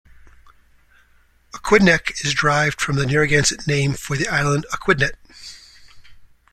"Aquidneck" 1.53 2.25
is 2.25 2.33
derived 2.33 2.81
from 2.81 2.95
the 2.95 3.05
Narragansett 3.05 3.67
name 3.67 3.93
for 3.93 4.17
the 4.17 4.27
island 4.29 4.65
"aquidnet". 4.73 5.13